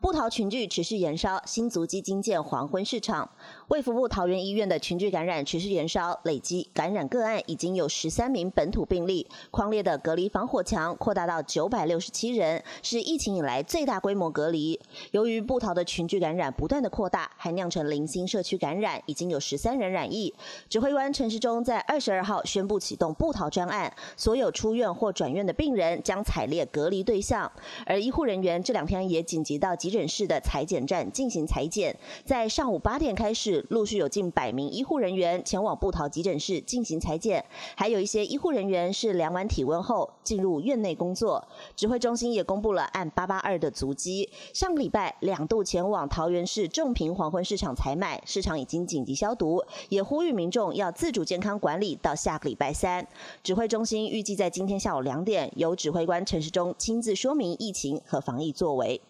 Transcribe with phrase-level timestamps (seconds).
[0.00, 3.30] 布桃群聚持续延烧，新足基金建黄昏市场。
[3.68, 14.78] 卫福部桃园医院的群聚感染持续延烧，累积感染个案已经有十三名本土病例，框列的隔离防火墙扩大到九百六十七人，是疫情以来最大规模隔离。
[15.12, 20.34] 由于布桃的群聚感染不断的扩大，还酿成零星社区感染，已经有十三人染疫。
[20.68, 27.50] 指挥官陈时中在二十二号宣布启动布桃专案，所有出院或转院的病人将采列隔离对象，
[27.86, 33.64] 而医护人员这两天也紧急到急诊室的裁剪站进行裁剪，在上午八点开始。
[33.70, 41.42] 陆续有近百名医护人员前往布桃急诊室进行裁剪，还有一些医护人员是量完体温后进入院内工作。
[41.74, 53.06] 指挥中心也公布了按八八二的足迹，上个礼拜两度前往桃园市仲平黄昏市场采买，市场已经紧急消毒，也呼吁民众要自主健康管理到下个礼拜三。
[53.42, 59.00] 指挥中心预计在今天下午两点，由指挥官陈时中亲自说明疫情和防疫作为。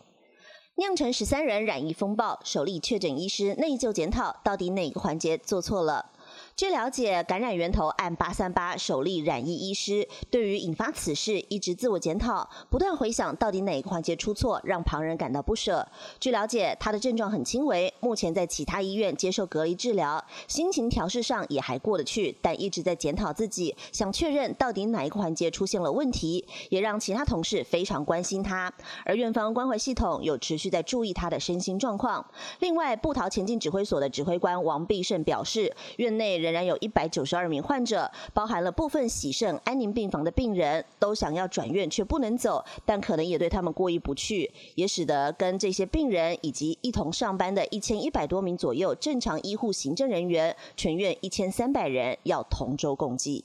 [0.76, 6.06] 酿成十三人染疫风暴，首例确诊医师内疚检讨，到底哪个环节做错了？
[6.54, 15.88] 据了解，感染源头按八三八首例染疫医师，对于引发此事一直自我检讨，不断回想到底哪个环节出错，让旁人感到不舍。
[16.20, 28.70] 据了解，他的症状很轻微，目前在其他医院接受隔离治疗，心情调试上也还过得去，但一直在检讨自己，想确认到底哪一个环节出现了问题，也让其他同事非常关心他。
[29.06, 32.24] 而院方关怀系统有持续在注意他的身心状况。
[32.60, 36.41] 另外，布桃前进指挥所的指挥官王必胜表示，院内。
[36.42, 53.44] 仍然有一百九十二名患者，包含了部分喜盛安宁病房的病人，都想要转院却不能走，但可能也对他们过意不去，也使得跟这些病人以及一同上班的一千一百多名左右正常医护行政人员，全院一千三百人要同舟共济。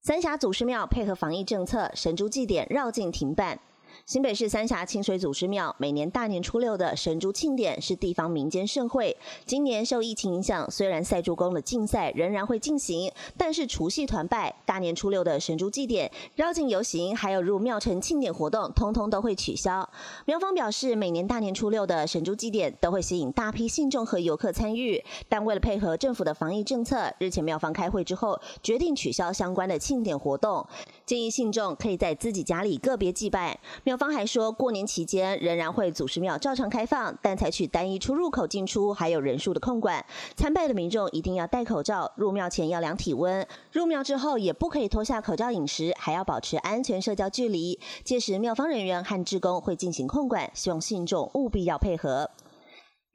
[0.00, 3.58] 三峡祖师庙配合防疫政策，神珠祭典绕境停办。
[4.06, 9.16] 新北市三峡清水祖师庙每年大年初六的神珠庆典是地方民间盛会。
[9.44, 19.88] 今年受疫情影响，虽然赛猪宫的竞赛仍然会进行，但是除夕团拜、大年初六的神珠祭典、绕境游行，还有入庙城庆典活动，通通都会取消。
[20.24, 30.66] 庙方表示，每年大年初六的神珠祭典都会吸引大批信众和游客参与，但为了配合政府的防疫政策，日前庙方开会之后决定取消相关的庆典活动，
[31.04, 33.58] 建议信众可以在自己家里个别祭拜。
[33.84, 40.04] 庙方还说过年期间仍然会祖师庙照常开放，但采取单一出入口进出，还有人数的控管。
[40.36, 47.78] 参拜的民众一定要戴口罩，入庙前要量体温，入庙之后也不可以脱下口罩饮食，还要保持安全社交距离。
[48.04, 52.30] 届时庙方人员和职工会进行控管，希望信众务必要配合。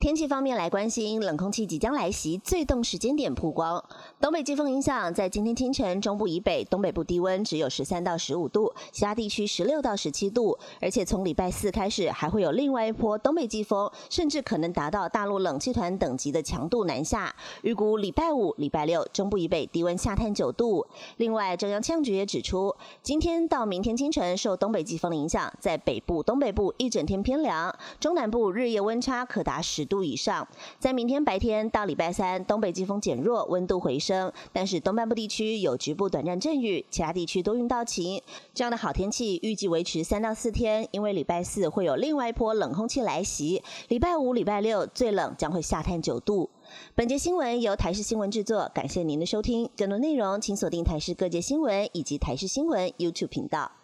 [0.03, 3.81] 天气方面来关心，冷空气即将来袭，最冻时间点曝光。
[4.19, 10.59] 东北季风影响，在今天清晨，中部以北、东北部低温只有十三到十五度，其他地区十六到十七度。
[10.81, 17.33] 而且从礼拜四开始，还会有另外一波东北季风，甚至可能达到大陆冷气团等级的强度南下。
[17.61, 20.85] 预估礼拜五、礼拜六，中部以北低温下探九度。
[21.15, 29.92] 另外，中央气象局也指出，今天到明天清晨，受东北季风的影响，在北部、东北部一整天偏凉，中南部日夜温差可达十度。
[29.93, 30.47] 度以上，
[30.79, 38.19] 在明天白天到礼拜三，东北季风减弱，温度回升，但是东半部地区有局部短暂阵雨，其他地区多云到晴。
[38.55, 46.49] 这样的好天气预计维持三到四天，因为礼拜四会有另外一波冷空气来袭，礼拜五、礼拜六最冷将会下探九度。
[46.95, 49.69] 本节新闻由台视新闻制作，感谢您的收听。
[49.77, 53.82] 更多内容请锁定台视各界新闻以及台视新闻 YouTube 频道。